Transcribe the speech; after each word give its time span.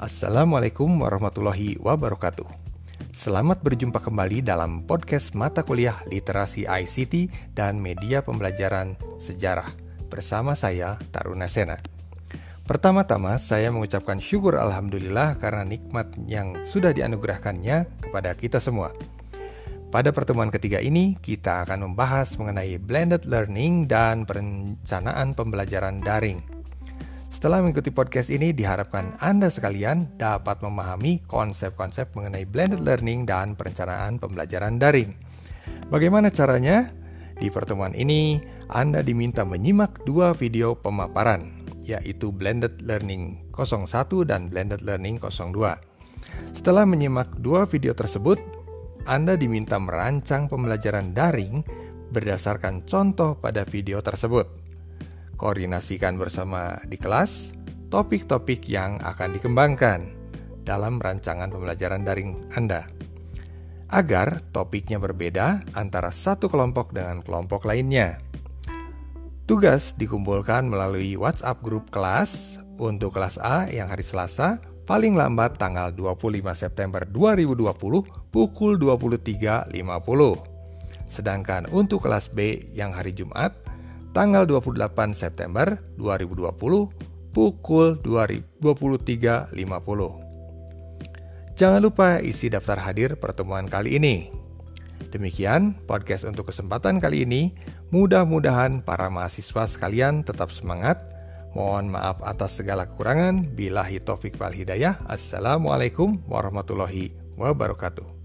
Assalamualaikum 0.00 0.88
warahmatullahi 1.04 1.76
wabarakatuh. 1.76 2.48
Selamat 3.12 3.60
berjumpa 3.60 4.00
kembali 4.00 4.40
dalam 4.40 4.88
podcast 4.88 5.36
mata 5.36 5.60
kuliah 5.60 6.00
Literasi 6.08 6.64
ICT 6.64 7.28
dan 7.52 7.76
Media 7.76 8.24
Pembelajaran 8.24 8.96
Sejarah 9.20 9.76
bersama 10.08 10.56
saya 10.56 10.96
Taruna 11.12 11.44
Sena. 11.52 11.76
Pertama-tama 12.64 13.36
saya 13.36 13.68
mengucapkan 13.68 14.16
syukur 14.24 14.56
alhamdulillah 14.56 15.36
karena 15.36 15.68
nikmat 15.68 16.16
yang 16.24 16.56
sudah 16.64 16.96
dianugerahkannya 16.96 18.00
kepada 18.00 18.32
kita 18.32 18.56
semua. 18.56 18.96
Pada 19.92 20.16
pertemuan 20.16 20.48
ketiga 20.48 20.80
ini, 20.80 21.20
kita 21.20 21.68
akan 21.68 21.92
membahas 21.92 22.40
mengenai 22.40 22.80
blended 22.80 23.28
learning 23.28 23.84
dan 23.84 24.24
perencanaan 24.24 25.36
pembelajaran 25.36 26.00
daring. 26.00 26.49
Setelah 27.40 27.64
mengikuti 27.64 27.88
podcast 27.88 28.28
ini, 28.28 28.52
diharapkan 28.52 29.16
Anda 29.16 29.48
sekalian 29.48 30.12
dapat 30.20 30.60
memahami 30.60 31.24
konsep-konsep 31.24 32.12
mengenai 32.12 32.44
blended 32.44 32.84
learning 32.84 33.24
dan 33.24 33.56
perencanaan 33.56 34.20
pembelajaran 34.20 34.76
daring. 34.76 35.16
Bagaimana 35.88 36.28
caranya? 36.28 36.92
Di 37.40 37.48
pertemuan 37.48 37.96
ini, 37.96 38.44
Anda 38.68 39.00
diminta 39.00 39.48
menyimak 39.48 40.04
dua 40.04 40.36
video 40.36 40.76
pemaparan, 40.76 41.64
yaitu 41.80 42.28
Blended 42.28 42.84
Learning 42.84 43.40
01 43.56 43.88
dan 44.28 44.52
Blended 44.52 44.84
Learning 44.84 45.16
02. 45.16 45.80
Setelah 46.52 46.84
menyimak 46.84 47.40
dua 47.40 47.64
video 47.64 47.96
tersebut, 47.96 48.36
anda 49.08 49.32
diminta 49.32 49.80
merancang 49.80 50.44
pembelajaran 50.44 51.16
daring 51.16 51.64
berdasarkan 52.12 52.84
contoh 52.84 53.40
pada 53.40 53.64
video 53.64 54.04
tersebut. 54.04 54.59
Koordinasikan 55.40 56.20
bersama 56.20 56.76
di 56.84 57.00
kelas 57.00 57.56
topik-topik 57.88 58.68
yang 58.68 59.00
akan 59.00 59.32
dikembangkan 59.40 60.12
dalam 60.68 61.00
rancangan 61.00 61.48
pembelajaran 61.48 62.04
daring 62.04 62.36
Anda. 62.52 62.84
Agar 63.88 64.44
topiknya 64.52 65.00
berbeda 65.00 65.64
antara 65.72 66.12
satu 66.12 66.52
kelompok 66.52 66.92
dengan 66.92 67.24
kelompok 67.24 67.64
lainnya. 67.64 68.20
Tugas 69.48 69.96
dikumpulkan 69.96 70.68
melalui 70.68 71.16
WhatsApp 71.16 71.64
grup 71.64 71.88
kelas 71.88 72.60
untuk 72.76 73.16
kelas 73.16 73.40
A 73.40 73.64
yang 73.72 73.88
hari 73.88 74.04
Selasa 74.04 74.60
paling 74.84 75.16
lambat 75.16 75.56
tanggal 75.56 75.88
25 75.88 76.52
September 76.52 77.08
2020 77.08 78.28
pukul 78.28 78.76
23.50. 78.76 79.72
Sedangkan 81.08 81.64
untuk 81.72 82.04
kelas 82.04 82.28
B 82.28 82.68
yang 82.76 82.92
hari 82.92 83.16
Jumat 83.16 83.56
tanggal 84.10 84.46
28 84.46 85.14
September 85.14 85.78
2020 85.98 86.54
pukul 87.30 87.98
23.50. 88.02 89.54
Jangan 91.54 91.80
lupa 91.84 92.18
isi 92.24 92.48
daftar 92.48 92.80
hadir 92.80 93.20
pertemuan 93.20 93.68
kali 93.68 94.00
ini. 94.00 94.32
Demikian 95.10 95.74
podcast 95.86 96.24
untuk 96.24 96.48
kesempatan 96.48 97.02
kali 97.02 97.26
ini. 97.26 97.54
Mudah-mudahan 97.90 98.86
para 98.86 99.10
mahasiswa 99.10 99.66
sekalian 99.66 100.22
tetap 100.22 100.54
semangat 100.54 101.10
Mohon 101.50 101.98
maaf 101.98 102.22
atas 102.22 102.62
segala 102.62 102.86
kekurangan. 102.86 103.58
Bilahi 103.58 103.98
taufik 104.02 104.38
wal 104.38 104.54
hidayah. 104.54 105.02
Assalamualaikum 105.10 106.22
warahmatullahi 106.30 107.10
wabarakatuh. 107.34 108.19